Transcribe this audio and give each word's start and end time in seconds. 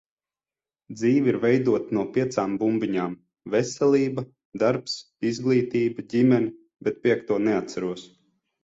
Dzīve 0.93 1.29
ir 1.33 1.35
veidota 1.43 1.97
no 1.97 2.05
piecām 2.15 2.57
bumbiņām- 2.63 3.13
veselība, 3.57 4.25
darbs, 4.65 4.97
izglītība, 5.33 6.11
ģimene, 6.17 6.55
bet 6.89 7.03
piekto 7.07 7.41
neatceros. 7.49 8.13